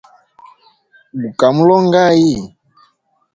[1.19, 2.35] Gu ka mulongʼayi?